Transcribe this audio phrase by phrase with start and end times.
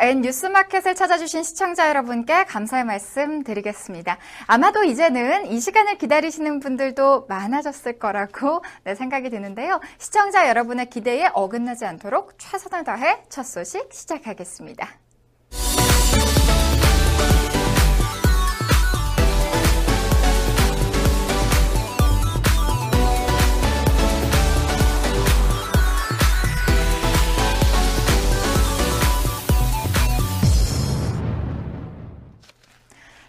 [0.00, 4.18] N 뉴스마켓을 찾아주신 시청자 여러분께 감사의 말씀 드리겠습니다.
[4.46, 9.80] 아마도 이제는 이 시간을 기다리시는 분들도 많아졌을 거라고 네, 생각이 드는데요.
[9.98, 15.07] 시청자 여러분의 기대에 어긋나지 않도록 최선을 다해 첫 소식 시작하겠습니다.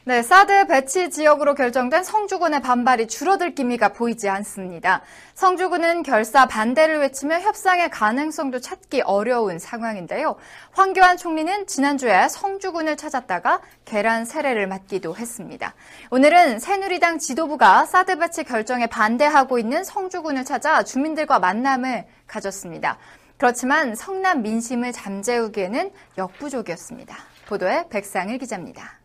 [0.09, 5.03] 네, 사드 배치 지역으로 결정된 성주군의 반발이 줄어들 기미가 보이지 않습니다.
[5.35, 10.35] 성주군은 결사 반대를 외치며 협상의 가능성도 찾기 어려운 상황인데요.
[10.71, 15.75] 황교안 총리는 지난주에 성주군을 찾았다가 계란 세례를 맞기도 했습니다.
[16.09, 22.97] 오늘은 새누리당 지도부가 사드 배치 결정에 반대하고 있는 성주군을 찾아 주민들과 만남을 가졌습니다.
[23.37, 27.15] 그렇지만 성남 민심을 잠재우기에는 역부족이었습니다.
[27.45, 28.98] 보도에 백상일 기자입니다.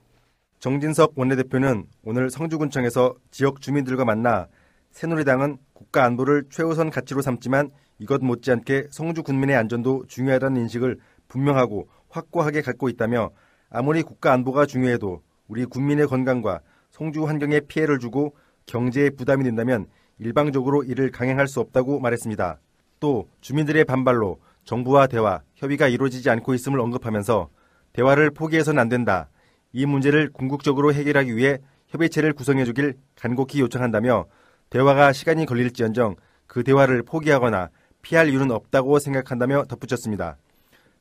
[0.64, 4.46] 정진석 원내대표는 오늘 성주군청에서 지역 주민들과 만나
[4.92, 12.62] 새누리당은 국가 안보를 최우선 가치로 삼지만 이것 못지않게 성주 군민의 안전도 중요하다는 인식을 분명하고 확고하게
[12.62, 13.30] 갖고 있다며
[13.68, 16.60] 아무리 국가 안보가 중요해도 우리 국민의 건강과
[16.92, 19.84] 성주 환경에 피해를 주고 경제에 부담이 된다면
[20.18, 22.58] 일방적으로 이를 강행할 수 없다고 말했습니다.
[23.00, 27.50] 또 주민들의 반발로 정부와 대화, 협의가 이루어지지 않고 있음을 언급하면서
[27.92, 29.28] 대화를 포기해서는 안 된다.
[29.74, 31.58] 이 문제를 궁극적으로 해결하기 위해
[31.88, 34.26] 협의체를 구성해 주길 간곡히 요청한다며
[34.70, 36.14] 대화가 시간이 걸릴지언정
[36.46, 40.36] 그 대화를 포기하거나 피할 이유는 없다고 생각한다며 덧붙였습니다.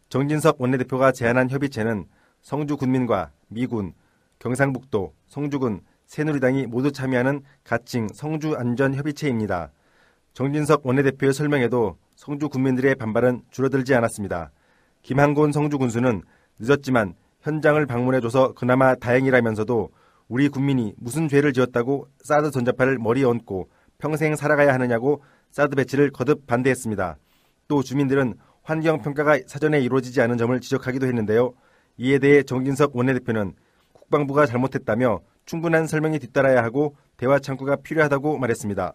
[0.09, 2.05] 정진석 원내대표가 제안한 협의체는
[2.41, 3.93] 성주 군민과 미군,
[4.39, 9.71] 경상북도, 성주군, 새누리당이 모두 참여하는 가칭 성주 안전 협의체입니다.
[10.33, 14.51] 정진석 원내대표의 설명에도 성주 군민들의 반발은 줄어들지 않았습니다.
[15.03, 16.23] 김한곤 성주 군수는
[16.57, 19.89] 늦었지만 현장을 방문해줘서 그나마 다행이라면서도
[20.29, 25.21] 우리 국민이 무슨 죄를 지었다고 사드 전자파를 머리에 얹고 평생 살아가야 하느냐고
[25.51, 27.17] 사드 배치를 거듭 반대했습니다.
[27.67, 31.53] 또 주민들은 환경평가가 사전에 이루어지지 않은 점을 지적하기도 했는데요.
[31.97, 33.53] 이에 대해 정진석 원내대표는
[33.91, 38.93] 국방부가 잘못했다며 충분한 설명이 뒤따라야 하고 대화 창구가 필요하다고 말했습니다.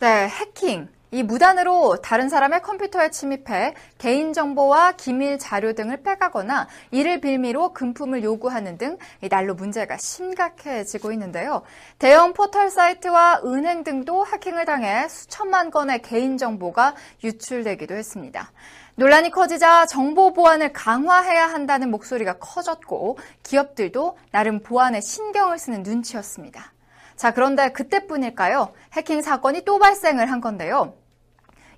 [0.00, 0.88] 네, 해킹.
[1.10, 8.76] 이 무단으로 다른 사람의 컴퓨터에 침입해 개인정보와 기밀 자료 등을 빼가거나 이를 빌미로 금품을 요구하는
[8.76, 8.98] 등
[9.30, 11.62] 날로 문제가 심각해지고 있는데요.
[11.98, 16.94] 대형 포털 사이트와 은행 등도 해킹을 당해 수천만 건의 개인정보가
[17.24, 18.52] 유출되기도 했습니다.
[18.96, 26.72] 논란이 커지자 정보 보안을 강화해야 한다는 목소리가 커졌고 기업들도 나름 보안에 신경을 쓰는 눈치였습니다.
[27.18, 28.72] 자, 그런데 그때뿐일까요?
[28.92, 30.94] 해킹 사건이 또 발생을 한 건데요.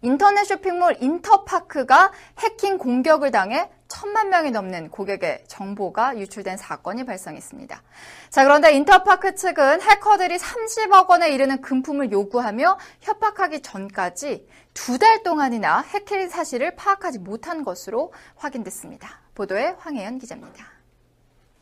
[0.03, 7.83] 인터넷 쇼핑몰 인터파크가 해킹 공격을 당해 천만 명이 넘는 고객의 정보가 유출된 사건이 발생했습니다.
[8.29, 15.81] 자, 그런데 인터파크 측은 해커들이 30억 원에 이르는 금품을 요구하며 협박하기 전까지 두 달 동안이나
[15.81, 19.21] 해킹 사실을 파악하지 못한 것으로 확인됐습니다.
[19.35, 20.67] 보도에 황혜연 기자입니다.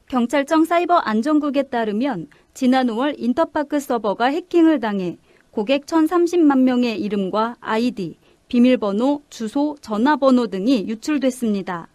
[0.08, 5.16] 경찰청 사이버 안전국에 따르면 지난 5월 인터파크 서버가 해킹을 당해
[5.52, 8.16] 고객 1,030만 명의 이름과 아이디,
[8.48, 11.86] 비밀번호, 주소, 전화번호 등이 유출됐습니다.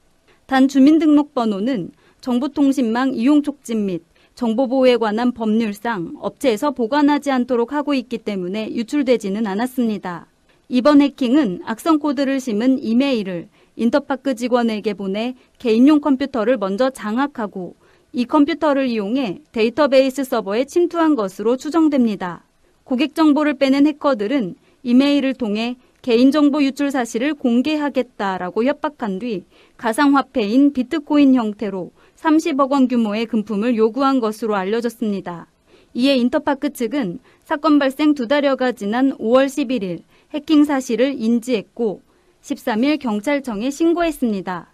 [0.46, 1.92] 단 주민등록번호는
[2.22, 4.04] 정보통신망 이용 촉진 및
[4.36, 10.28] 정보보호에 관한 법률상 업체에서 보관하지 않도록 하고 있기 때문에 유출되지는 않았습니다.
[10.70, 17.76] 이번 해킹은 악성 코드를 심은 이메일을 인터파크 직원에게 보내 개인용 컴퓨터를 먼저 장악하고
[18.16, 22.44] 이 컴퓨터를 이용해 데이터베이스 서버에 침투한 것으로 추정됩니다.
[22.84, 24.54] 고객 정보를 빼낸 해커들은
[24.84, 29.46] 이메일을 통해 개인정보 유출 사실을 공개하겠다라고 협박한 뒤
[29.78, 35.48] 가상화폐인 비트코인 형태로 30억 원 규모의 금품을 요구한 것으로 알려졌습니다.
[35.96, 40.04] 이에 인터파크 측은 사건 발생 두 달여가 지난 5월 11일
[40.36, 42.02] 해킹 사실을 인지했고
[42.44, 44.73] 13일 경찰청에 신고했습니다.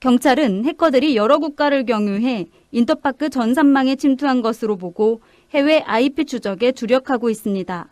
[0.00, 5.20] 경찰은 해커들이 여러 국가를 경유해 인터파크 전산망에 침투한 것으로 보고
[5.52, 7.86] 해외 IP 추적에 주력하고 있습니다.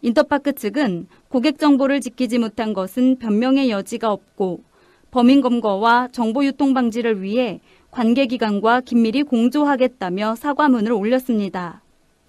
[0.00, 4.62] 인터파크 측은 고객 정보를 지키지 못한 것은 변명의 여지가 없고
[5.10, 7.60] 범인 검거와 정보 유통 방지를 위해
[7.90, 11.82] 관계기관과 긴밀히 공조하겠다며 사과문을 올렸습니다.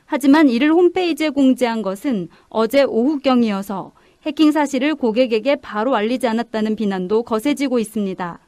[0.05, 3.93] 하지만 이를 홈페이지에 공지한 것은 어제 오후경이어서
[4.25, 8.39] 해킹 사실을 고객에게 바로 알리지 않았다는 비난도 거세지고 있습니다.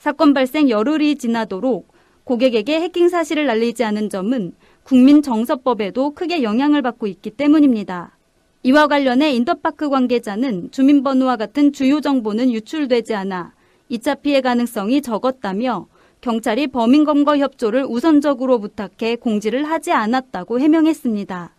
[0.00, 1.92] 사건 발생 열흘이 지나도록
[2.24, 8.16] 고객에게 해킹 사실을 알리지 않은 점은 국민 정서법에도 크게 영향을 받고 있기 때문입니다.
[8.62, 13.52] 이와 관련해 인터파크 관계자는 주민번호와 같은 주요 정보는 유출되지 않아
[13.90, 15.86] 2차 피해 가능성이 적었다며
[16.22, 21.54] 경찰이 범인 검거 협조를 우선적으로 부탁해 공지를 하지 않았다고 해명했습니다.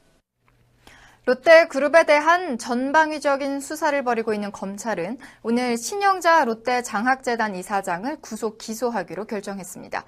[1.25, 10.03] 롯데그룹에 대한 전방위적인 수사를 벌이고 있는 검찰은 오늘 신영자 롯데 장학재단 이사장을 구속 기소하기로 결정했습니다.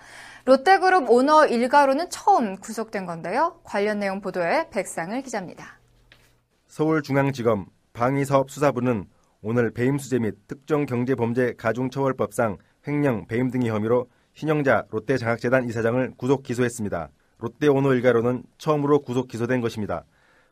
[0.46, 3.60] 롯데그룹 오너 일가로는 처음 구속된 건데요.
[3.64, 5.78] 관련 내용 보도에 백상을 기자입니다.
[6.68, 9.06] 서울중앙지검 방위사업 수사부는
[9.44, 12.58] 오늘 배임 수재 및 특정 경제범죄 가중처벌법상
[12.88, 17.10] 횡령, 배임 등의 혐의로 신영자 롯데 장학재단 이사장을 구속 기소했습니다.
[17.38, 20.06] 롯데 오너 일가로는 처음으로 구속 기소된 것입니다.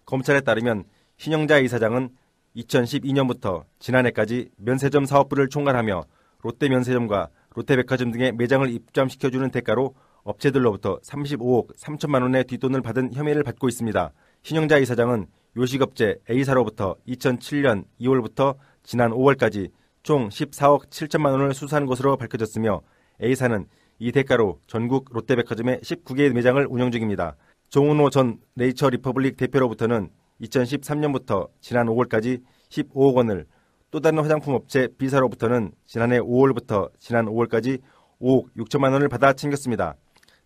[0.05, 0.85] 검찰에 따르면
[1.17, 2.09] 신영자 이사장은
[2.55, 6.03] 2012년부터 지난해까지 면세점 사업부를 총괄하며
[6.41, 13.67] 롯데 면세점과 롯데백화점 등의 매장을 입점시켜주는 대가로 업체들로부터 35억 3천만 원의 뒷돈을 받은 혐의를 받고
[13.67, 14.11] 있습니다.
[14.43, 15.27] 신영자 이사장은
[15.57, 19.69] 요식업체 A사로부터 2007년 2월부터 지난 5월까지
[20.03, 22.81] 총 14억 7천만 원을 수수한 것으로 밝혀졌으며
[23.21, 23.65] A사는
[23.99, 27.35] 이 대가로 전국 롯데백화점의 19개 매장을 운영 중입니다.
[27.71, 30.09] 정운호 전 네이처 리퍼블릭 대표로부터는
[30.41, 33.45] 2013년부터 지난 5월까지 15억 원을
[33.91, 37.79] 또 다른 화장품 업체 B사로부터는 지난해 5월부터 지난 5월까지
[38.19, 39.95] 5억 6천만 원을 받아 챙겼습니다.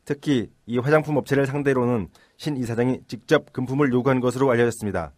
[0.06, 5.12] 특히 이 화장품 업체를 상대로는 신 이사장이 직접 금품을 요구한 것으로 알려졌습니다.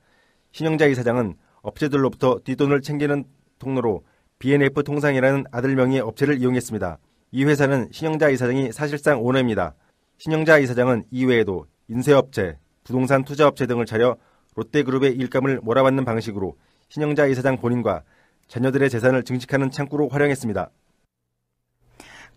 [0.54, 3.26] 신영자 이사장은 업체들로부터 뒷돈을 챙기는
[3.60, 4.06] 통로로
[4.40, 7.00] BNF 통상이라는 아들 명의의 업체를 이용했습니다.
[7.32, 9.76] 이 회사는 신영자 이사장이 사실상 오너입니다.
[10.20, 14.18] 신영자 이사장은 이외에도 인쇄업체, 부동산 투자업체 등을 차려
[14.56, 16.58] 롯데그룹의 일감을 몰아받는 방식으로
[16.90, 18.04] 신영자 이사장 본인과
[18.48, 20.70] 자녀들의 재산을 증식하는 창구로 활용했습니다.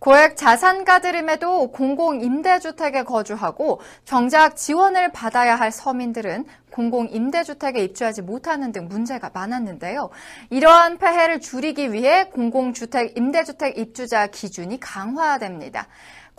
[0.01, 10.09] 고액 자산가들임에도 공공임대주택에 거주하고 정작 지원을 받아야 할 서민들은 공공임대주택에 입주하지 못하는 등 문제가 많았는데요.
[10.49, 15.87] 이러한 폐해를 줄이기 위해 공공주택 임대주택 입주자 기준이 강화됩니다.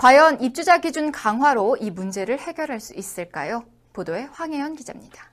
[0.02, 3.66] 과연 입주자 기준 강화로 이 문제를 해결할 수 있을까요?
[3.94, 5.32] 보도에 황혜연 기자입니다.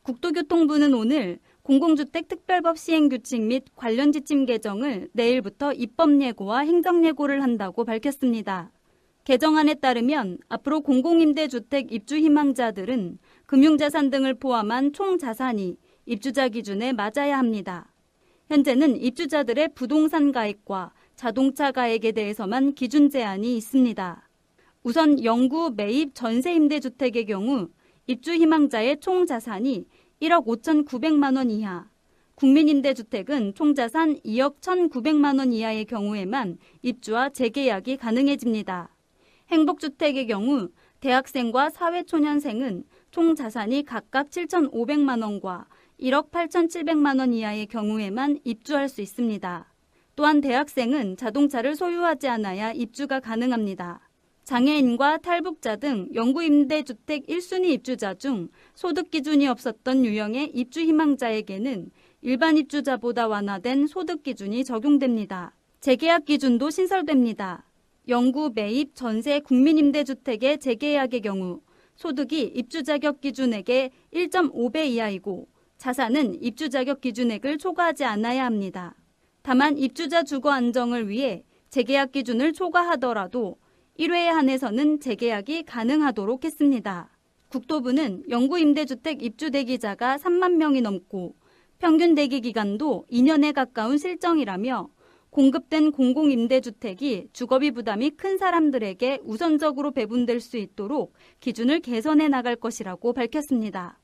[0.00, 7.42] 국토교통부는 오늘 공공주택 특별법 시행 규칙 및 관련 지침 개정을 내일부터 입법 예고와 행정 예고를
[7.42, 8.70] 한다고 밝혔습니다.
[9.24, 15.76] 개정안에 따르면 앞으로 공공임대주택 입주 희망자들은 금융자산 등을 포함한 총 자산이
[16.06, 17.92] 입주자 기준에 맞아야 합니다.
[18.48, 24.28] 현재는 입주자들의 부동산 가액과 자동차 가액에 대해서만 기준 제한이 있습니다.
[24.82, 27.68] 우선 영구 매입 전세 임대주택의 경우
[28.06, 29.86] 입주 희망자의 총 자산이
[30.20, 31.88] 1억 5,900만 원 이하,
[32.36, 38.94] 국민임대주택은 총자산 2억 1,900만 원 이하의 경우에만 입주와 재계약이 가능해집니다.
[39.50, 40.68] 행복주택의 경우
[41.00, 45.66] 대학생과 사회초년생은 총 자산이 각각 7,500만 원과
[45.98, 49.75] 1억 8,700만 원 이하의 경우에만 입주할 수 있습니다.
[50.16, 54.00] 또한 대학생은 자동차를 소유하지 않아야 입주가 가능합니다.
[54.44, 61.90] 장애인과 탈북자 등 영구임대주택 1순위 입주자 중 소득 기준이 없었던 유형의 입주 희망자에게는
[62.22, 65.54] 일반 입주자보다 완화된 소득 기준이 적용됩니다.
[65.80, 67.66] 재계약 기준도 신설됩니다.
[68.08, 71.60] 영구 매입 전세 국민임대주택의 재계약의 경우
[71.96, 75.46] 소득이 입주 자격 기준액의 1.5배 이하이고
[75.76, 78.94] 자산은 입주 자격 기준액을 초과하지 않아야 합니다.
[79.46, 83.58] 다만 입주자 주거 안정을 위해 재계약 기준을 초과하더라도
[83.96, 87.16] 1회에 한해서는 재계약이 가능하도록 했습니다.
[87.50, 91.36] 국토부는 영구 임대주택 입주 대기자가 3만 명이 넘고
[91.78, 94.88] 평균 대기 기간도 2년에 가까운 실정이라며
[95.30, 103.12] 공급된 공공 임대주택이 주거비 부담이 큰 사람들에게 우선적으로 배분될 수 있도록 기준을 개선해 나갈 것이라고
[103.12, 104.00] 밝혔습니다.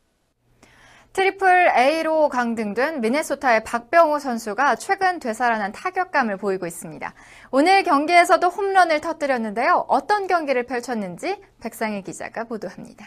[1.12, 7.12] 트리플 A로 강등된 미네소타의 박병호 선수가 최근 되살아난 타격감을 보이고 있습니다.
[7.50, 9.84] 오늘 경기에서도 홈런을 터뜨렸는데요.
[9.88, 13.06] 어떤 경기를 펼쳤는지 백상일 기자가 보도합니다.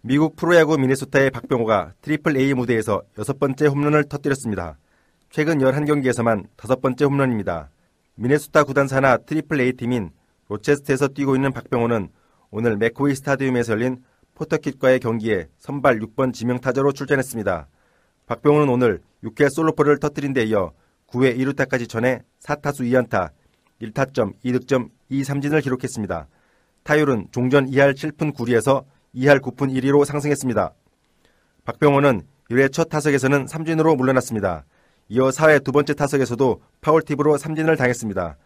[0.00, 4.78] 미국 프로야구 미네소타의 박병호가 트리플 A 무대에서 여섯 번째 홈런을 터뜨렸습니다.
[5.28, 7.68] 최근 11경기에서만 다섯 번째 홈런입니다.
[8.14, 10.12] 미네소타 구단 산하 트리플 A 팀인
[10.48, 12.08] 로체스터에서 뛰고 있는 박병호는
[12.50, 14.02] 오늘 맥코이 스타디움에서 열린
[14.38, 17.66] 포터킷과의 경기에 선발 6번 지명 타자로 출전했습니다.
[18.26, 20.72] 박병호는 오늘 6회 솔로포를 터뜨린 데 이어
[21.08, 23.30] 9회 1루타까지 전해 4타수 2안타,
[23.82, 26.28] 1타점, 2득점, 2삼진을 기록했습니다.
[26.84, 30.72] 타율은 종전 2할 7푼 9리에서 2할 9푼 1리로 상승했습니다.
[31.64, 34.64] 박병호는 1회 첫 타석에서는 삼진으로 물러났습니다.
[35.08, 38.36] 이어 4회 두 번째 타석에서도 파울팁으로 삼진을 당했습니다.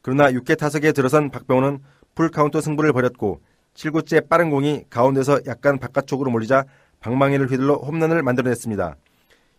[0.00, 1.80] 그러나 6회 타석에 들어선 박병호는
[2.14, 3.40] 풀카운트 승부를 벌였고
[3.74, 6.64] 7구째 빠른 공이 가운데서 약간 바깥쪽으로 몰리자
[7.00, 8.96] 방망이를 휘둘러 홈런을 만들어냈습니다.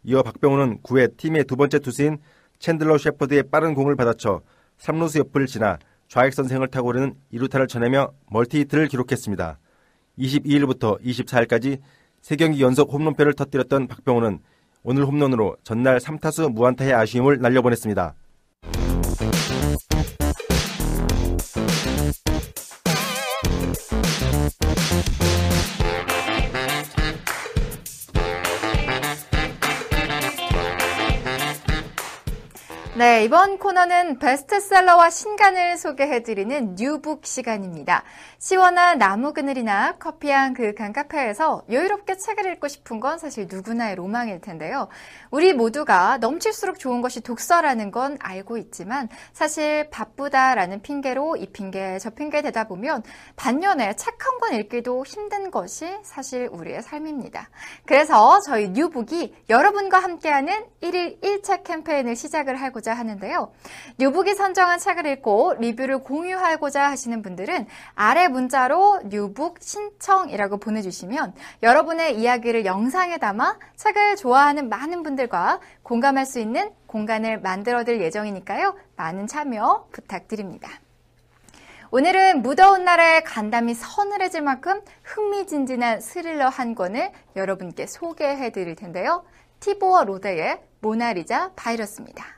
[0.04, 2.18] 이어 박병호는 9회 팀의 두 번째 투수인
[2.60, 4.42] 챈들러 셰퍼드의 빠른 공을 받아쳐
[4.78, 9.60] 삼루수 옆을 지나 좌익선생을 타고 오르는 2루타를 쳐내며 멀티히트를 기록했습니다.
[10.18, 11.80] 22일부터 24일까지
[12.22, 14.40] 3경기 연속 홈런패를 터뜨렸던 박병호는
[14.84, 18.16] 오늘 홈런으로 전날 3타수 무안타의 아쉬움을 날려보냈습니다.
[32.98, 38.04] 네, 이번 코너는 베스트셀러와 신간을 소개해드리는 뉴북 시간입니다.
[38.40, 44.88] 시원한 나무 그늘이나 커피향 그윽한 카페에서 여유롭게 책을 읽고 싶은 건 사실 누구나의 로망일 텐데요.
[45.30, 52.12] 우리 모두가 넘칠수록 좋은 것이 독서라는 건 알고 있지만 사실 바쁘다라는 핑계로 이 핑계 저
[52.12, 53.04] 핑계 대다 보면
[53.36, 57.50] 반년에 책 한 권 읽기도 힘든 것이 사실 우리의 삶입니다.
[57.86, 63.52] 그래서 저희 뉴북이 여러분과 함께하는 1일 1책 캠페인을 시작을 하고자 하는데요.
[63.98, 72.66] 뉴북이 선정한 책을 읽고 리뷰를 공유하고자 하시는 분들은 아래 문자로 뉴북 신청이라고 보내주시면 여러분의 이야기를
[72.66, 78.76] 영상에 담아 책을 좋아하는 많은 분들과 공감할 수 있는 공간을 만들어드릴 예정이니까요.
[78.96, 80.70] 많은 참여 부탁드립니다.
[81.92, 89.24] 오늘은 무더운 날에 간담이 서늘해질 만큼 흥미진진한 스릴러 한 권을 여러분께 소개해 드릴 텐데요.
[89.60, 92.35] 티보어 로데의 모나리자 바이러스입니다.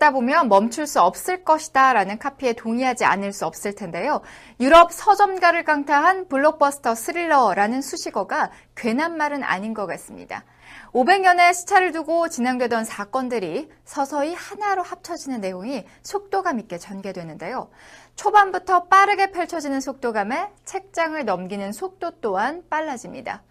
[0.00, 4.22] 읽다 보면 멈출 수 없을 것이다 라는 카피에 동의하지 않을 수 없을 텐데요.
[4.58, 10.44] 유럽 서점가를 강타한 블록버스터 스릴러라는 수식어가 괜한 말은 아닌 것 같습니다.
[10.92, 17.70] 500년의 시차를 두고 진행되던 사건들이 서서히 하나로 합쳐지는 내용이 속도감 있게 전개되는데요.
[18.16, 23.42] 초반부터 빠르게 펼쳐지는 속도감에 책장을 넘기는 속도 또한 빨라집니다.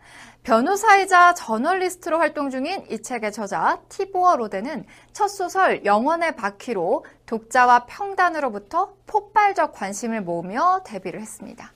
[0.43, 8.95] 변호사이자 저널리스트로 활동 중인 이 책의 저자 티보어 로데는 첫 소설 영원의 바퀴로 독자와 평단으로부터
[9.05, 11.71] 폭발적 관심을 모으며 데뷔를 했습니다.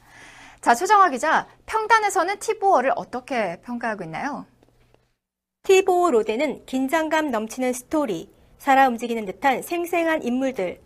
[0.62, 4.46] 자, 최정화 기자, 평단에서는 티보어를 어떻게 평가하고 있나요?
[5.64, 10.82] 티보어 로데는 긴장감 넘치는 스토리, 살아 움직이는 듯한 생생한 인물들,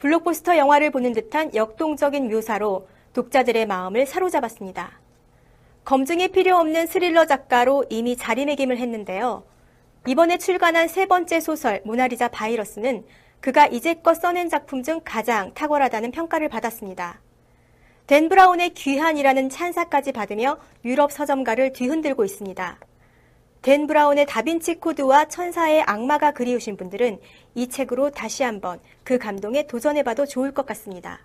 [0.00, 5.01] 블록버스터 영화를 보는 듯한 역동적인 묘사로 독자들의 마음을 사로잡았습니다.
[5.84, 9.44] 검증이 필요 없는 스릴러 작가로 이미 자리매김을 했는데요.
[10.06, 13.04] 이번에 출간한 세 번째 소설 모나리자 바이러스는
[13.40, 17.20] 그가 이제껏 써낸 작품 중 가장 탁월하다는 평가를 받았습니다.
[18.06, 22.78] 댄 브라운의 귀환이라는 찬사까지 받으며 유럽 서점가를 뒤흔들고 있습니다.
[23.62, 27.20] 댄 브라운의 다빈치 코드와 천사와 악마가 그리우신 분들은
[27.54, 31.20] 이 책으로 다시 한번 그 감동에 도전해봐도 좋을 것 같습니다.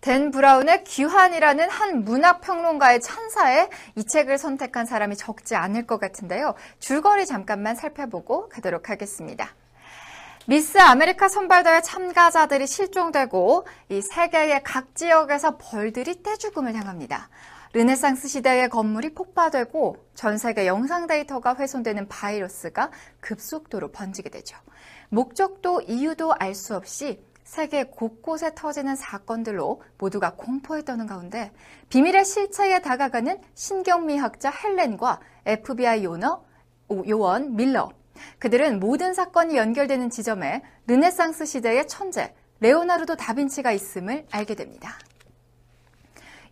[0.00, 6.54] 댄 브라운의 귀환이라는 한 문학평론가의 찬사에 이 책을 선택한 사람이 적지 않을 것 같은데요.
[6.78, 9.54] 줄거리 잠깐만 살펴보고 가도록 하겠습니다.
[10.46, 17.28] 미스 아메리카 선발대회 참가자들이 실종되고 이 세계의 각 지역에서 벌들이 떼죽음을 당합니다.
[17.74, 22.90] 르네상스 시대의 건물이 폭파되고 전 세계 영상 데이터가 훼손되는 바이러스가
[23.20, 24.56] 급속도로 번지게 되죠.
[25.10, 31.50] 목적도 이유도 알 수 없이 세계 곳곳에 터지는 사건들로 모두가 공포에 떠는 가운데
[31.88, 36.44] 비밀의 실체에 다가가는 신경미학자 헬렌과 FBI 요너,
[37.08, 37.88] 요원 밀러.
[38.38, 44.98] 그들은 모든 사건이 연결되는 지점에 르네상스 시대의 천재 레오나르도 다빈치가 있음을 알게 됩니다.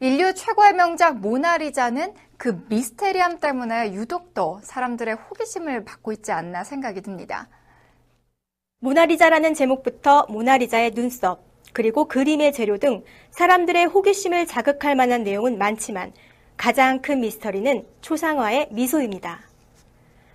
[0.00, 7.02] 인류 최고의 명작 모나리자는 그 미스테리함 때문에 유독 더 사람들의 호기심을 받고 있지 않나 생각이
[7.02, 7.48] 듭니다.
[8.80, 11.40] 모나리자라는 제목부터 모나리자의 눈썹,
[11.72, 16.12] 그리고 그림의 재료 등 사람들의 호기심을 자극할 만한 내용은 많지만
[16.58, 19.40] 가장 큰 미스터리는 초상화의 미소입니다.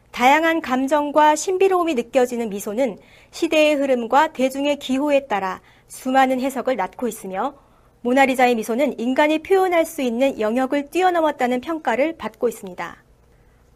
[0.09, 2.97] 다양한 감정과 신비로움이 느껴지는 미소는
[3.29, 7.53] 시대의 흐름과 대중의 기호에 따라 수많은 해석을 낳고 있으며
[8.01, 13.03] 모나리자의 미소는 인간이 표현할 수 있는 영역을 뛰어넘었다는 평가를 받고 있습니다.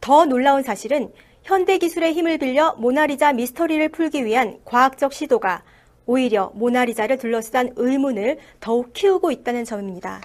[0.01, 1.11] 더 놀라운 사실은
[1.45, 5.61] 현대 기술의 힘을 빌려 모나리자 미스터리를 풀기 위한 과학적 시도가
[6.07, 10.21] 오히려 모나리자를 둘러싼 의문을 더욱 키우고 있다는 점입니다.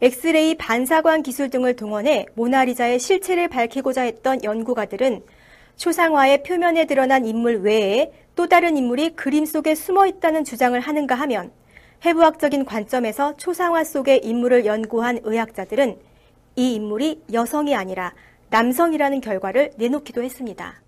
[0.00, 5.24] 엑스레이 반사광 기술 등을 동원해 모나리자의 실체를 밝히고자 했던 연구가들은
[5.76, 11.52] 초상화의 표면에 드러난 인물 외에 또 다른 인물이 그림 속에 숨어 있다는 주장을 하는가 하면
[12.06, 15.98] 해부학적인 관점에서 초상화 속의 인물을 연구한 의학자들은
[16.56, 18.14] 이 인물이 여성이 아니라
[18.50, 20.80] 남성이라는 결과를 내놓기도 했습니다.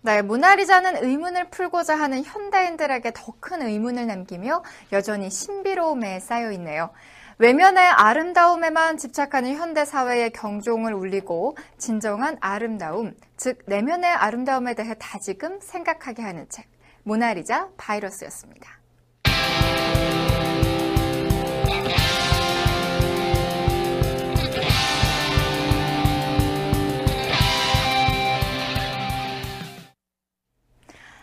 [0.00, 4.62] 네, 모나리자는 의문을 풀고자 하는 현대인들에게 더 큰 의문을 남기며
[4.92, 6.90] 여전히 신비로움에 쌓여 있네요.
[7.38, 16.22] 외면의 아름다움에만 집착하는 현대 사회의 경종을 울리고 진정한 아름다움, 즉 내면의 아름다움에 대해 다지금 생각하게
[16.22, 16.66] 하는 책
[17.04, 18.77] 모나리자 바이러스였습니다.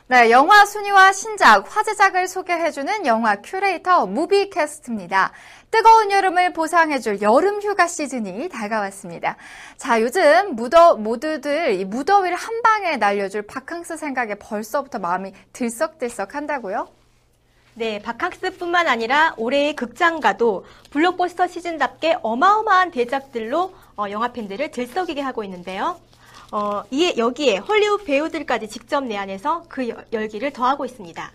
[0.07, 5.31] 네, 영화 순위와 신작, 화제작을 소개해주는 영화 큐레이터 무비캐스트입니다.
[5.71, 9.35] 뜨거운 여름을 보상해줄 여름 휴가 시즌이 다가왔습니다.
[9.77, 16.87] 자, 요즘 무더, 모두들 이 무더위를 한 방에 날려줄 바캉스 생각에 벌써부터 마음이 들썩들썩 한다고요?
[17.73, 25.99] 네, 바캉스뿐만 아니라 올해의 극장가도 블록버스터 시즌답게 어마어마한 대작들로 어, 영화 팬들을 들썩이게 하고 있는데요.
[26.51, 31.31] 어, 이에 여기에 헐리우드 배우들까지 직접 내한해서 그 열기를 더하고 있습니다.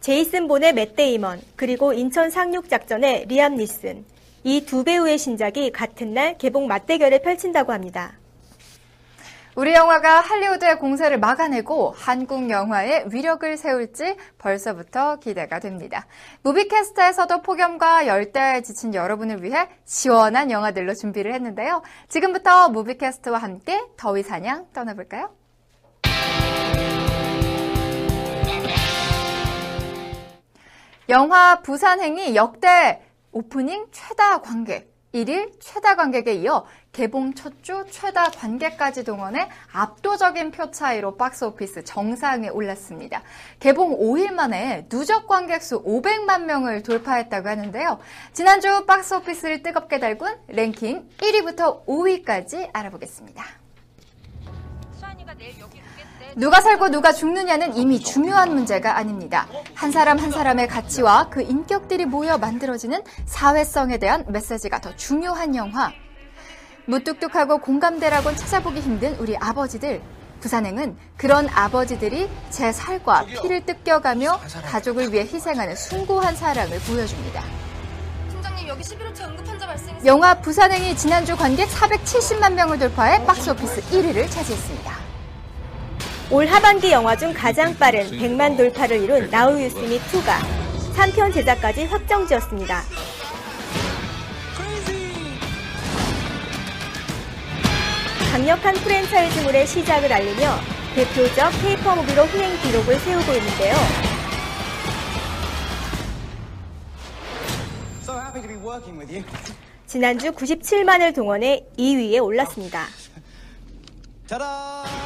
[0.00, 4.04] 제이슨 본의 맷 데이먼, 그리고 인천 상륙 작전의 리암 니슨.
[4.44, 8.16] 이 두 배우의 신작이 같은 날 개봉 맞대결을 펼친다고 합니다.
[9.58, 16.06] 우리 영화가 할리우드의 공세를 막아내고 한국 영화의 위력을 세울지 벌써부터 기대가 됩니다.
[16.42, 21.82] 무비캐스트에서도 폭염과 열대야에 지친 여러분을 위해 시원한 영화들로 준비를 했는데요.
[22.06, 25.34] 지금부터 무비캐스트와 함께 더위 사냥 떠나볼까요?
[31.08, 39.04] 영화 부산행이 역대 오프닝 최다 관객 1일 최다 관객에 이어 개봉 첫 주 최다 관객까지
[39.04, 43.22] 동원해 압도적인 표 차이로 박스오피스 정상에 올랐습니다.
[43.60, 47.98] 개봉 5일 만에 누적 관객 수 500만 명을 돌파했다고 하는데요.
[48.32, 53.44] 지난주 박스오피스를 뜨겁게 달군 랭킹 1위부터 5위까지 알아보겠습니다.
[56.36, 59.46] 누가 살고 누가 죽느냐는 이미 중요한 문제가 아닙니다.
[59.74, 65.92] 한 사람 한 사람의 가치와 그 인격들이 모여 만들어지는 사회성에 대한 메시지가 더 중요한 영화.
[66.86, 70.00] 무뚝뚝하고 공감대라곤 찾아보기 힘든 우리 아버지들.
[70.40, 77.42] 부산행은 그런 아버지들이 제 살과 피를 뜯겨가며 가족을 위해 희생하는 숭고한 사랑을 보여줍니다.
[78.30, 80.06] 팀장님 여기 11호차 응급환자 발생했어요.
[80.06, 85.07] 영화 부산행이 지난주 관객 470만 명을 돌파해 박스오피스 1위를 차지했습니다.
[86.30, 90.36] 올 하반기 영화 중 가장 빠른 100만 돌파를 이룬 Now You See Me 2가
[90.94, 92.82] 3편 제작까지 확정지었습니다.
[98.30, 100.60] 강력한 프랜차이즈물의 시작을 알리며
[100.94, 103.74] 대표적 caper movie로 흥행 기록을 세우고 있는데요.
[109.86, 112.84] 지난주 97만을 동원해 2위에 올랐습니다.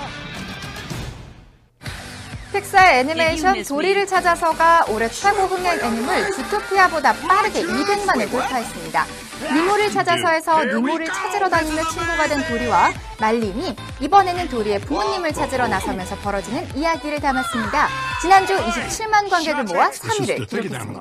[2.52, 9.06] 픽사의 애니메이션 도리를 찾아서가 올해 최고 흥행 애니물 주토피아보다 빠르게 200만을 돌파했습니다.
[9.54, 16.76] 니모를 찾아서에서 니모를 찾으러 다니는 친구가 된 도리와 말린이 이번에는 도리의 부모님을 찾으러 나서면서 벌어지는
[16.76, 17.88] 이야기를 담았습니다.
[18.20, 21.00] 지난주 27만 관객을 모아 3위를 기록했습니다.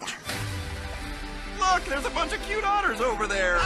[1.60, 3.60] Look, there's a bunch of cute otters over there.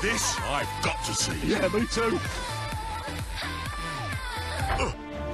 [0.00, 1.36] This I've got to see.
[1.44, 2.18] Yeah, me too.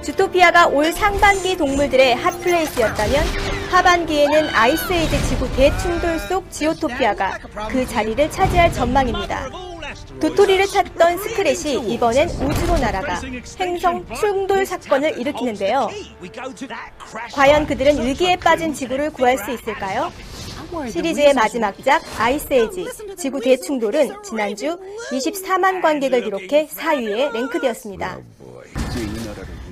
[0.05, 3.25] 주토피아가 올 상반기 동물들의 hot place였다면
[3.71, 7.39] 하반기에는 Ice Age 지구 대충돌 속 지오토피아가
[7.69, 9.49] 그 자리를 차지할 전망입니다.
[10.21, 13.19] 도토리를 찾던 스크랫이 이번엔 우주로 날아가
[13.59, 15.89] 행성 충돌 사건을 일으키는데요.
[17.33, 20.11] 과연 그들은 위기에 빠진 지구를 구할 수 있을까요?
[20.91, 22.87] 시리즈의 마지막 작 아이스 에이지
[23.17, 24.79] 지구 대충돌은 지난주
[25.11, 28.19] 24만 관객을 기록해 4위에 랭크되었습니다.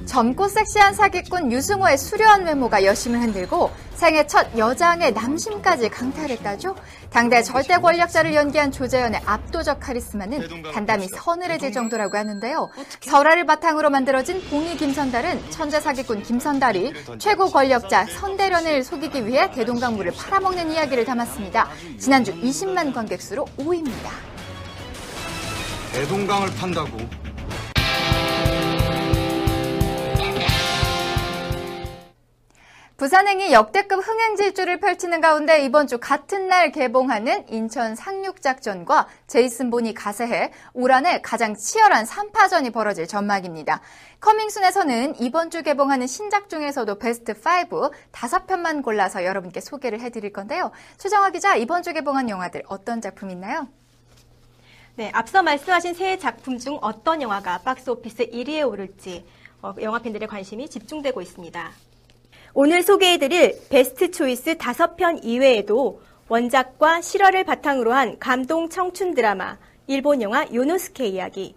[0.05, 6.75] 젊고 섹시한 사기꾼 유승호의 수려한 외모가 여심을 흔들고 생애 첫 여장의 남심까지 강탈했다죠.
[7.09, 12.69] 당대 절대 권력자를 연기한 조재현의 압도적 카리스마는 단담이 서늘해질 정도라고 하는데요.
[13.01, 20.71] 설화를 바탕으로 만들어진 봉이 김선달은 천재 사기꾼 김선달이 최고 권력자 선대련을 속이기 위해 대동강물을 팔아먹는
[20.71, 21.69] 이야기를 담았습니다.
[21.97, 24.09] 지난주 20만 관객 수로 5위입니다.
[25.93, 26.97] 대동강을 판다고
[33.03, 39.93] 부산행이 역대급 흥행 질주를 펼치는 가운데 이번 주 같은 날 개봉하는 인천 상륙작전과 제이슨 본이
[39.93, 43.81] 가세해 올 한해 가장 치열한 3파전이 벌어질 전망입니다.
[44.21, 50.71] 커밍순에서는 이번 주 개봉하는 신작 중에서도 베스트 5 다섯 편만 골라서 여러분께 소개를 해드릴 건데요.
[50.97, 53.67] 최정화 기자, 이번 주 개봉한 영화들 어떤 작품 있나요?
[54.95, 59.25] 네, 앞서 말씀하신 세 작품 중 어떤 영화가 박스오피스 1위에 오를지
[59.61, 61.92] 어, 영화 팬들의 관심이 집중되고 있습니다.
[62.55, 70.21] 오늘 소개해드릴 베스트 초이스 다섯 편 이외에도 원작과 실화를 바탕으로 한 감동 청춘 드라마 일본
[70.21, 71.55] 영화 요노스케 이야기.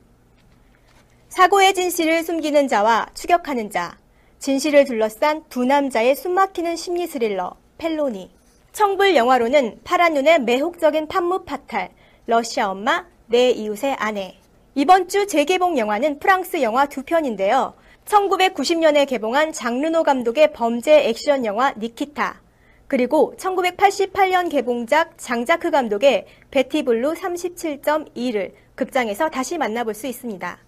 [1.28, 3.98] 사고의 진실을 숨기는 자와 추격하는 자
[4.38, 8.30] 진실을 둘러싼 두 남자의 숨막히는 심리 스릴러 펠로니.
[8.72, 11.90] 청불 영화로는 파란 눈의 매혹적인 판무 파탈
[12.24, 14.38] 러시아 엄마 내 이웃의 아내.
[14.74, 17.74] 이번 주 재개봉 영화는 프랑스 영화 두 편인데요.
[18.06, 22.40] 1990년에 개봉한 장르노 감독의 범죄 액션 영화 니키타,
[22.86, 30.58] 그리고 1988년 개봉작 장자크 감독의 베티블루 37.2를 극장에서 다시 만나볼 수 있습니다.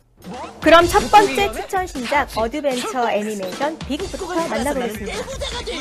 [0.61, 5.17] 그럼 첫 번째 추천 신작 어드벤처 애니메이션 빅부터 만나보겠습니다.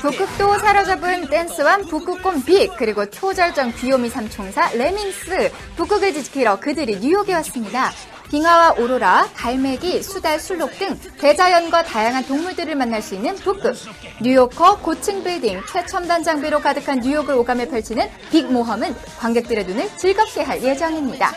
[0.01, 7.91] 북극도 사로잡은 댄스왕 북극곰 빅 그리고 초절정 귀요미 삼총사 레밍스 북극을 지키러 그들이 뉴욕에 왔습니다.
[8.29, 13.75] 빙하와 오로라, 갈매기, 수달, 순록 등 대자연과 다양한 동물들을 만날 수 있는 북극.
[14.21, 20.61] 뉴요커 고층 빌딩, 최첨단 장비로 가득한 뉴욕을 오가며 펼치는 빅 모험은 관객들의 눈을 즐겁게 할
[20.61, 21.31] 예정입니다.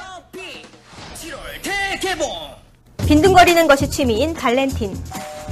[3.07, 4.97] 빈둥거리는 것이 취미인 발렌틴.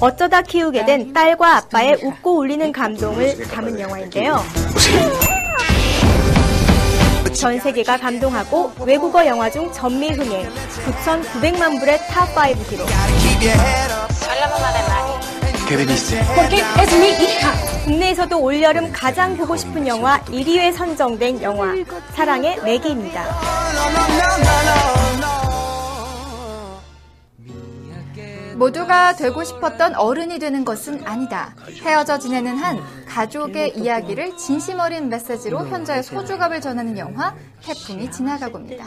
[0.01, 4.45] 어쩌다 키우게 된 딸과 아빠의 웃고 울리는 감동을 담은 영화인데요.
[7.33, 10.49] 전 세계가 감동하고 외국어 영화 중 전미 흥행
[11.05, 12.89] 9,900만 불의 top 5 기록.
[17.85, 21.75] 국내에서도 올여름 가장 보고 싶은 영화 1위에 선정된 영화
[22.15, 23.25] 사랑해 매기입니다.
[28.58, 31.56] 모두가 되고 싶었던 어른이 되는 것은 아니다.
[31.82, 38.86] 헤어져 지내는 한 가족의 이야기를 진심 어린 메시지로 현자의 소중함을 전하는 영화 태풍이 지나가고입니다.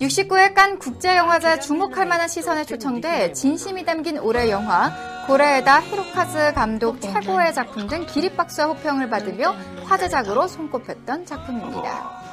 [0.00, 4.90] 69회 깐 국제영화제 주목할 만한 시선에 초청돼 진심이 담긴 올해 영화
[5.26, 12.28] 고레에다 히로카즈 감독 최고의 작품 등 기립박수와 호평을 받으며 화제작으로 손꼽혔던 작품입니다.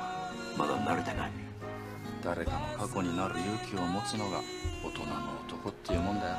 [0.58, 1.32] まだ慣れてない
[2.24, 4.40] 誰かの過去になる勇気を持つのが
[4.84, 5.16] 大人の
[5.46, 6.36] 男っていうもんだよ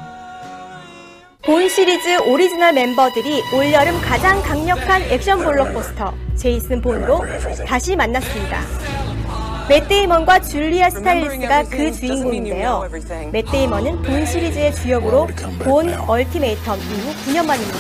[1.45, 7.21] 본 시리즈 오리지널 멤버들이 올여름 가장 강력한 액션 블록버스터 제이슨 본으로
[7.65, 8.63] 다시 만났습니다.
[9.69, 12.89] 맷 데이먼과 줄리아 스타일리스가 그 주인공인데요.
[13.33, 15.29] 맷 데이먼은 본 시리즈의 주역으로
[15.61, 17.79] 본 얼티메이텀 이후 9년 만입니다.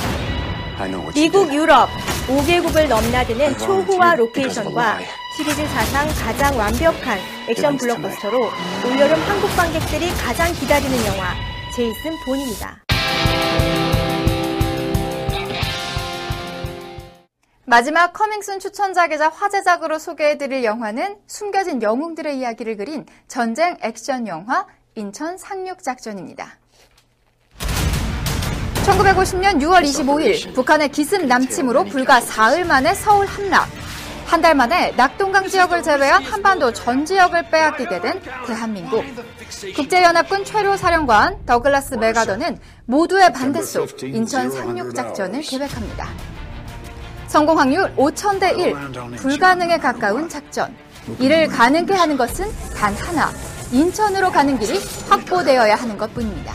[1.14, 1.88] 미국, 유럽
[2.28, 4.98] 5개국을 넘나드는 초호화 로케이션과
[5.33, 7.17] 시리즈 사상 가장 완벽한
[7.47, 8.37] 액션 블록버스터로
[8.85, 11.33] 올여름 한국 관객들이 가장 기다리는 영화
[11.73, 12.83] 제이슨 본입니다.
[17.63, 26.59] 마지막 커밍순 추천작이자 화제작으로 소개해드릴 영화는 숨겨진 영웅들의 이야기를 그린 전쟁 액션 영화 인천 상륙작전입니다.
[28.85, 33.80] 1950년 6월 25일 북한의 기습 남침으로 불과 사흘 만에 서울 함락.
[34.31, 39.03] 한 달 만에 낙동강 지역을 제외한 한반도 전 지역을 빼앗기게 된 대한민국.
[39.75, 46.07] 국제연합군 최로 사령관 더글라스 메가더는 모두의 반대 속 인천 상륙작전을 계획합니다.
[47.27, 50.73] 성공 확률 5천대 1, 불가능에 가까운 작전.
[51.19, 53.31] 이를 가능케 하는 것은 단 하나,
[53.73, 56.53] 인천으로 가는 길이 확보되어야 하는 것 뿐입니다.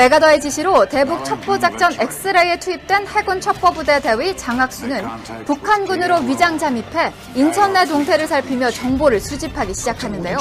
[0.00, 5.04] 메가더의 지시로 대북 첩보 작전 엑스레이에 투입된 해군 첩보부대 대위 장학수는
[5.44, 10.38] 북한군으로 위장 잠입해 인천 내 동태를 살피며 정보를 수집하기 시작하는데요.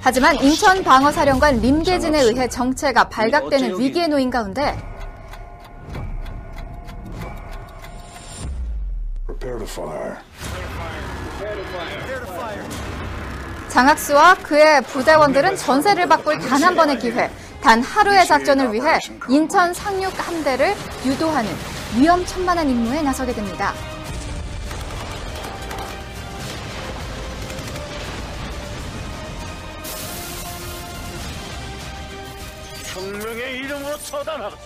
[0.00, 4.76] 하지만 인천 방어사령관 림계진에 의해 정체가 발각되는 위기에 놓인 가운데
[13.68, 17.30] 장학수와 그의 부대원들은 전세를 바꿀 단 한 번의 기회,
[17.62, 21.50] 단 하루의 작전을 위해 인천 상륙 함대를 유도하는
[21.96, 23.74] 위험천만한 임무에 나서게 됩니다.
[32.94, 34.56] 혁명의 이름으로 처단하라.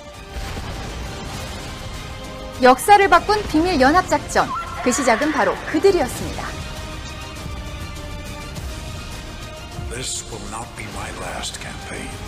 [2.62, 4.48] 역사를 바꾼 비밀 연합 작전.
[4.82, 6.44] 그 시작은 바로 그들이었습니다.
[9.90, 12.23] This will not be my last campaign.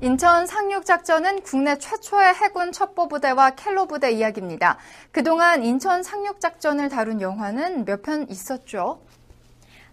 [0.00, 4.76] 인천 상륙작전은 국내 최초의 해군 첩보부대와 켈로부대 이야기입니다.
[5.12, 9.00] 그동안 인천 상륙작전을 다룬 영화는 몇 편 있었죠?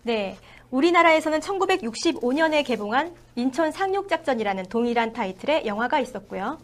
[0.01, 0.35] 네.
[0.71, 6.57] 우리나라에서는 1965년에 개봉한 인천 상륙작전이라는 동일한 타이틀의 영화가 있었고요.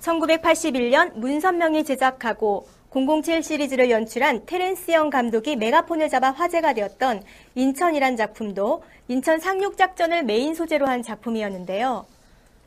[0.00, 7.22] 1981년 문선명이 제작하고 007 시리즈를 연출한 테렌스 영 감독이 메가폰을 잡아 화제가 되었던
[7.54, 12.04] 인천이란 작품도 인천 상륙작전을 메인 소재로 한 작품이었는데요.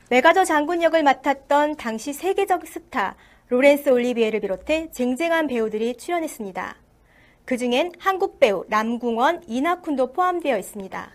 [0.08, 3.16] 맥아더 장군 역을 맡았던 당시 세계적 스타
[3.48, 6.76] 로렌스 올리비에를 비롯해 쟁쟁한 배우들이 출연했습니다.
[7.44, 11.10] 그 중엔 한국 배우 남궁원, 이낙훈도 포함되어 있습니다.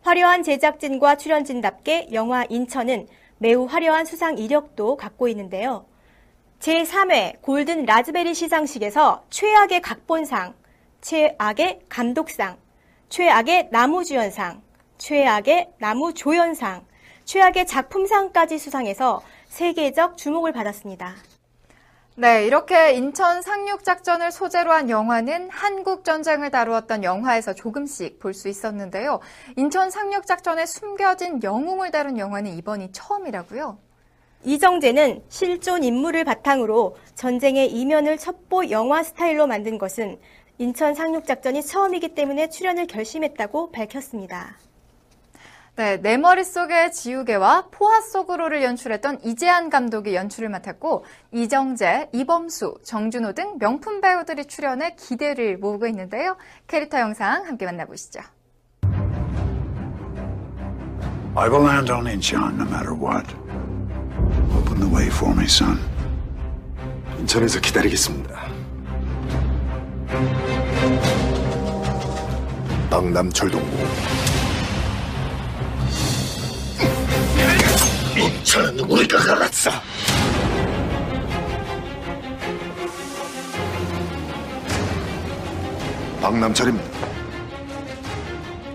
[0.00, 5.84] 화려한 제작진과 출연진답게 영화 인천은 매우 화려한 수상 이력도 갖고 있는데요.
[6.60, 10.54] 제3회 골든 라즈베리 시상식에서 최악의 각본상,
[11.00, 12.58] 최악의 감독상,
[13.08, 14.60] 최악의 나무주연상,
[14.98, 16.84] 최악의 나무조연상,
[17.24, 21.14] 최악의 작품상까지 수상해서 세계적 주목을 받았습니다.
[22.16, 29.20] 네, 이렇게 인천 상륙작전을 소재로 한 영화는 한국 전쟁을 다루었던 영화에서 조금씩 볼 수 있었는데요.
[29.56, 33.78] 인천 상륙작전에 숨겨진 영웅을 다룬 영화는 이번이 처음이라고요.
[34.44, 40.18] 이정재는 실존 인물을 바탕으로 전쟁의 이면을 첩보 영화 스타일로 만든 것은
[40.58, 44.56] 인천 상륙작전이 처음이기 때문에 출연을 결심했다고 밝혔습니다.
[45.76, 53.56] 네, 내 머릿속의 지우개와 포화 속으로를 연출했던 이재한 감독이 연출을 맡았고 이정재, 이범수, 정준호 등
[53.58, 56.36] 명품 배우들이 출연해 기대를 모으고 있는데요.
[56.66, 58.20] 캐릭터 영상 함께 만나보시죠.
[61.36, 63.24] I will land on Incheon no matter what.
[64.52, 65.78] Open the way for me, son.
[67.18, 68.48] 인천에서 기다리겠습니다.
[72.90, 73.76] 방남철동고
[78.16, 79.70] 인천은 우리가 갈았어
[86.20, 86.90] 방남철입니다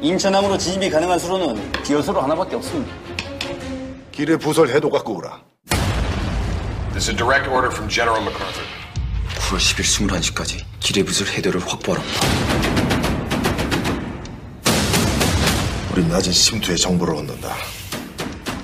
[0.01, 2.93] 인천항으로 진입이 가능한 수로는 기어수로 하나밖에 없습니다.
[4.11, 5.41] 길에 부설 해도 갖고 오라
[6.95, 8.63] This is a direct order from General MacArthur.
[9.49, 12.19] 9월 10일 21시까지 기뢰부술 해도를 확보하랍니다.
[15.91, 17.55] 우린 낮은 심투에 정보를 얻는다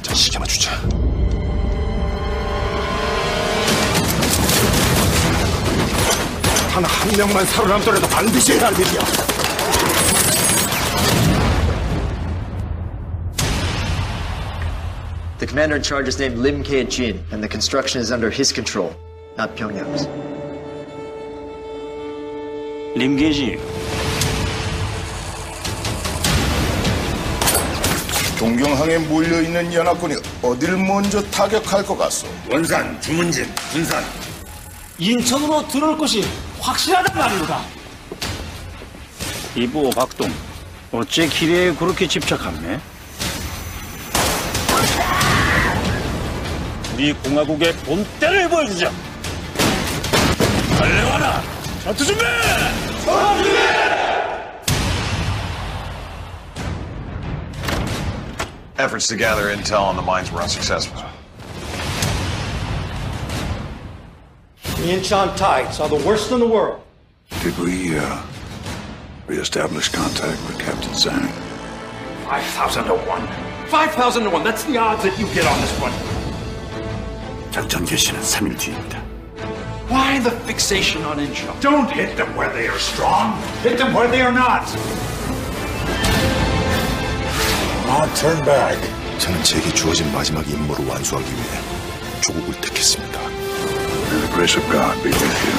[0.02, 0.72] 자 시계만 주자
[6.74, 9.31] 단 한 명만 살아남더라도 반드시 해야 할 일이야
[15.42, 16.84] The commander in charge is named Lim K.
[16.84, 18.94] Jin, and the construction is under his control,
[19.40, 20.08] not Pyongyang's.
[22.96, 23.58] 림계지.
[28.38, 34.04] 동경항에 몰려있는 연합군이 어딜 먼저 타격할 것 같소 원산, 주문진, 군산.
[35.00, 36.24] 인천으로 들어올 것이
[36.60, 37.64] 확실하단 말입니다.
[39.56, 40.32] 이보 박동,
[40.92, 42.91] 어째 길에 그렇게 집착하네?
[47.01, 48.91] 우리 공화국의 본때를 보여주자.
[50.79, 51.43] 달려와라.
[51.85, 52.25] 전투 준비.
[53.05, 53.57] 전투 준비.
[58.79, 61.03] Efforts to gather intel on the mines were unsuccessful.
[64.77, 66.83] The Incheon Tides are the worst in the world.
[67.43, 68.23] Did we uh,
[69.27, 71.31] reestablish contact with Captain Zhang?
[72.29, 73.29] 5,000 to 1.
[73.69, 74.45] 5,000 to 1.
[74.45, 75.93] That's the odds that you get on this one.
[77.52, 79.02] 작전 개시는 3일 뒤입니다.
[79.90, 81.54] Why the fixation on Incheon?
[81.60, 83.36] Don't hit them where they are strong.
[83.62, 84.64] Hit them where they are not.
[87.86, 88.80] Not turn back.
[89.20, 91.60] 저는 제게 주어진 마지막 임무를 완수하기 위해
[92.22, 93.20] 조국을 택했습니다.
[93.20, 95.54] May the grace of God be with you.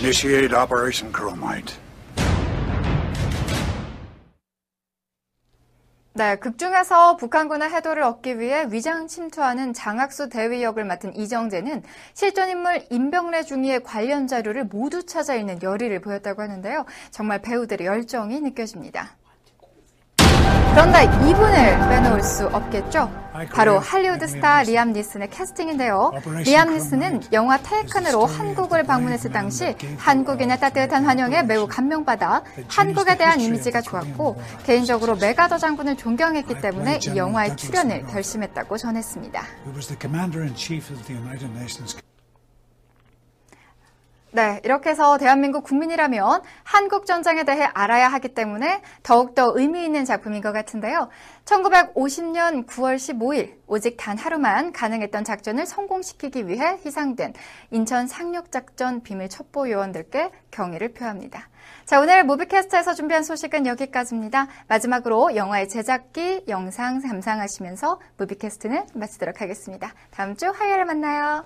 [0.00, 1.85] Initiate Operation Chromite.
[6.16, 11.82] 네, 극중에서 북한군의 해도를 얻기 위해 위장 침투하는 장학수 대위 역을 맡은 이정재는
[12.14, 16.86] 실존 인물 임병래 중위의 관련 자료를 모두 찾아 읽는 열의를 보였다고 하는데요.
[17.10, 19.18] 정말 배우들의 열정이 느껴집니다.
[20.76, 23.10] 그런데 이분을 빼놓을 수 없겠죠.
[23.54, 26.12] 바로 할리우드 스타 리암 니슨의 캐스팅인데요.
[26.44, 33.80] 리암 니슨은 영화 테이큰으로 한국을 방문했을 당시 한국인의 따뜻한 환영에 매우 감명받아 한국에 대한 이미지가
[33.80, 39.42] 좋았고 개인적으로 맥아더 장군을 존경했기 때문에 이 영화에 출연을 결심했다고 전했습니다.
[44.36, 50.42] 네, 이렇게 해서 대한민국 국민이라면 한국 전쟁에 대해 알아야 하기 때문에 더욱더 의미 있는 작품인
[50.42, 51.08] 것 같은데요.
[51.46, 57.32] 1950년 9월 15일 오직 단 하루만 가능했던 작전을 성공시키기 위해 희생된
[57.70, 61.48] 인천 상륙작전 비밀 첩보 요원들께 경의를 표합니다.
[61.86, 64.48] 자, 오늘 무비캐스트에서 준비한 소식은 여기까지입니다.
[64.68, 69.94] 마지막으로 영화의 제작기, 영상 감상하시면서 무비캐스트는 마치도록 하겠습니다.
[70.10, 71.42] 다음 주 화요일에 만나요.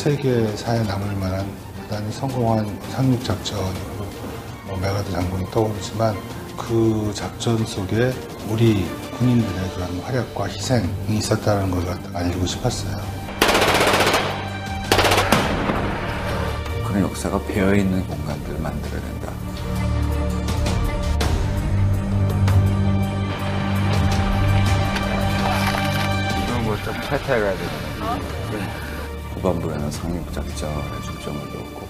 [0.00, 4.06] 세계사에 남을 만한 대단히 성공한 상륙 작전으로
[4.66, 6.16] 뭐 맥아더 장군이 떠오르지만
[6.56, 8.10] 그 작전 속에
[8.48, 12.96] 우리 군인들의 그런 활약과 희생이 있었다는 걸 알리고 싶었어요.
[16.86, 19.32] 그런 역사가 배어있는 공간들을 만들어야 된다.
[26.42, 28.89] 이건 뭐좀 탈퇴해야 되잖아.
[29.40, 31.88] 후반부에는 상륙작전에 중점을 두었고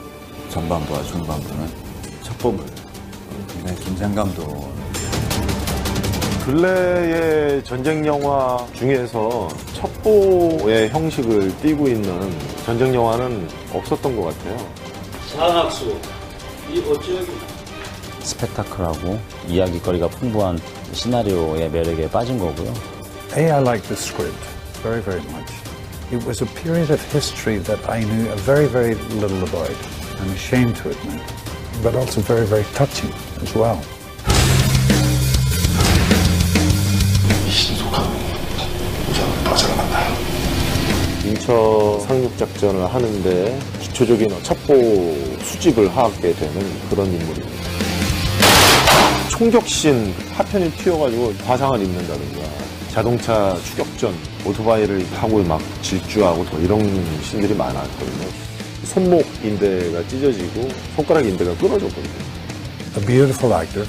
[0.51, 1.69] 전반부와 중반부는
[2.23, 2.65] 첩보물
[3.49, 4.71] 굉장히 긴장감도
[6.45, 14.67] 근래의 전쟁 영화 중에서 첩보의 형식을 띠고 있는 전쟁 영화는 없었던 것 같아요.
[15.29, 15.99] 상학수
[16.73, 17.31] 이 어찌하기
[18.21, 20.59] 스펙타클하고 이야기거리가 풍부한
[20.93, 22.73] 시나리오의 매력에 빠진 거고요.
[23.37, 24.39] A, I like the script
[24.83, 25.60] very, very much.
[26.13, 29.71] It was a period of history that I knew very, very little about.
[30.19, 31.23] I'm ashamed to admit,
[31.85, 33.81] but also very, very touching as well.
[41.25, 47.63] 인처 상륙작전을 하는데 기초적인 첩보 수집을 하게 되는 그런 인물입니다.
[49.31, 56.81] 총격신 하편이 튀어가지고 화상을 입는다든가 자동차 추격전 오토바이를 타고 막 질주하고 더 이런
[57.23, 58.29] 신들이 많았거든요.
[58.85, 62.31] 손목 인대가 찢어지고 손가락 인대가 끊어졌거든요.
[62.97, 63.87] A beautiful actor.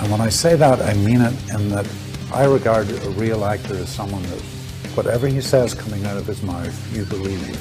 [0.00, 1.86] And when I say that, I mean it in that
[2.32, 4.42] I regard a real actor as someone that
[4.96, 7.56] whatever he says coming out of his mouth, you believe him.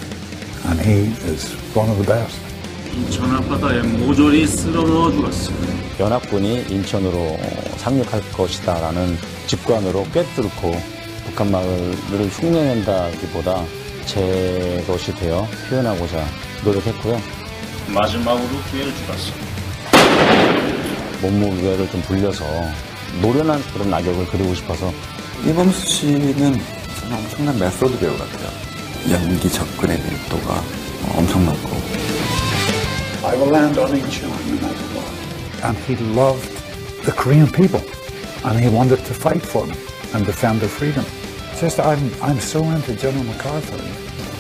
[0.72, 2.53] And he is one of the best.
[2.94, 5.74] 인천 앞바다에 모조리 쓸어넣어 주었습니다.
[6.00, 7.38] 연합군이 인천으로
[7.78, 10.80] 상륙할 것이다라는 직관으로 꿰뚫고
[11.26, 13.64] 북한 마을을 흉내낸다기보다
[14.06, 16.24] 제 것이 되어 표현하고자
[16.64, 17.20] 노력했고요.
[17.88, 19.54] 마지막으로 기회를 주었습니다.
[21.22, 22.46] 몸무게를 좀 불려서
[23.22, 24.92] 노련한 그런 악역을 그리고 싶어서
[25.46, 26.60] 이범수 씨는
[27.12, 28.50] 엄청난 method 배우 같아요.
[29.12, 30.64] 연기 접근의 밀도가
[31.16, 32.03] 엄청났고
[33.25, 35.65] I will land on Incheon no matter what.
[35.67, 36.49] And he loved
[37.05, 37.83] the Korean people.
[38.45, 39.77] And he wanted to fight for them
[40.15, 41.05] and defend their freedom.
[41.61, 43.83] Just, I'm, I'm so into General MacArthur.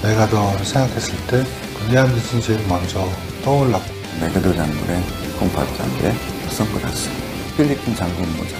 [0.02, 1.44] 메가더를 생각했을 때
[1.90, 3.04] 리암 니슨 제일 먼저
[3.42, 3.84] 떠올랐고
[4.20, 5.02] 메가더 장군의
[5.40, 6.14] 콩팥 장군의
[6.50, 7.10] 선글라스
[7.56, 8.54] 필리핀 장군 모자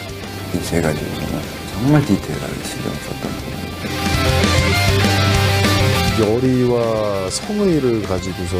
[0.53, 1.41] 이 세 가지로는
[1.73, 3.12] 정말 디테일하게 신경 썼
[6.20, 8.58] 열의와 성의를 가지고서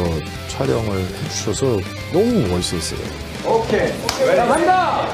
[0.48, 1.66] 촬영을 해주셔서
[2.12, 3.00] 너무 멋있었어요.
[3.46, 3.92] 오케이,
[4.26, 5.06] 외람한다!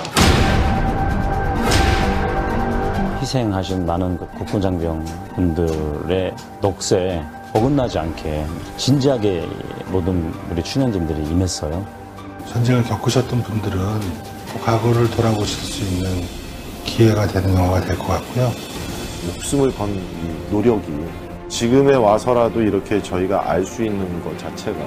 [3.21, 7.23] 희생하신 많은 그 국군 장병 분들의 넋에
[7.53, 8.47] 어긋나지 않게
[8.79, 9.47] 진지하게
[9.89, 11.85] 모든 우리 출연진들이 임했어요.
[12.51, 13.79] 전쟁을 겪으셨던 분들은
[14.65, 16.25] 과거를 돌아보실 수 있는
[16.85, 18.51] 기회가 되는 영화가 될 것 같고요.
[19.27, 20.03] 목숨을 건이
[20.51, 20.87] 노력이
[21.51, 24.79] 지금에 와서라도 이렇게 저희가 알 수 있는 것 자체가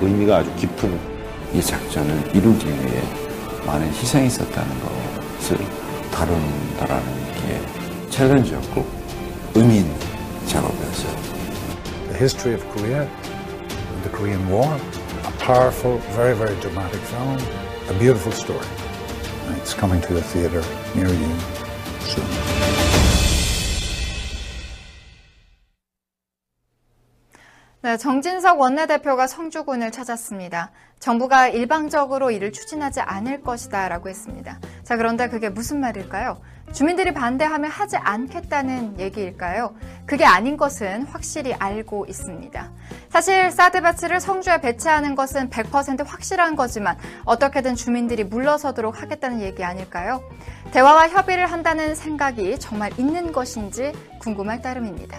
[0.00, 0.98] 의미가 아주 깊은
[1.52, 3.02] 이 작전을 이루기 위해
[3.66, 5.58] 많은 희생이 있었다는 것을
[6.12, 7.04] 다룬다라는
[7.34, 8.86] 게 챌린지였고
[9.54, 9.94] 의미 있는
[10.46, 11.14] 작업이었어요.
[12.08, 13.08] The history of Korea,
[14.02, 14.78] the Korean War,
[15.26, 17.38] a powerful, very, very dramatic film,
[17.90, 18.66] a beautiful story.
[19.60, 20.62] It's coming to a theater
[20.94, 21.34] near you
[22.06, 22.83] soon.
[27.84, 30.70] 네, 정진석 원내대표가 성주군을 찾았습니다.
[31.00, 34.58] 정부가 일방적으로 이를 추진하지 않을 것이다 라고 했습니다.
[34.84, 36.40] 자, 그런데 그게 무슨 말일까요?
[36.72, 39.74] 주민들이 반대하면 하지 않겠다는 얘기일까요?
[40.06, 42.70] 그게 아닌 것은 확실히 알고 있습니다.
[43.10, 50.22] 사실 사드배치를 성주에 배치하는 것은 100% 확실한 거지만 어떻게든 주민들이 물러서도록 하겠다는 얘기 아닐까요?
[50.72, 55.18] 대화와 협의를 한다는 생각이 정말 있는 것인지 궁금할 따름입니다.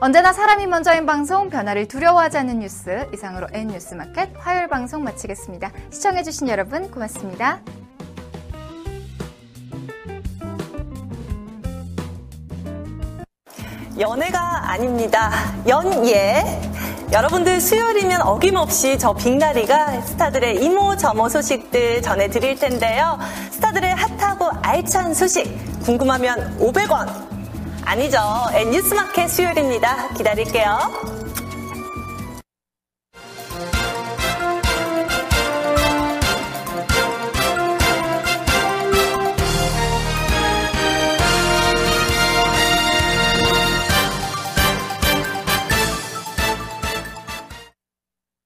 [0.00, 5.72] 언제나 사람이 먼저인 방송, 변화를 두려워하지 않는 뉴스, 이상으로 N뉴스마켓 화요일 방송 마치겠습니다.
[5.90, 7.58] 시청해주신 여러분 고맙습니다.
[13.98, 15.32] 연애가 아닙니다.
[15.66, 16.44] 연예.
[17.10, 23.18] 여러분들 수요일이면 어김없이 저 빅나리가 스타들의 이모 저모 소식들 전해드릴 텐데요.
[23.50, 27.27] 스타들의 핫하고 알찬 소식 궁금하면 500원.
[27.88, 28.18] 아니죠.
[28.52, 30.08] N뉴스마켓 수요일입니다.
[30.14, 31.17] 기다릴게요.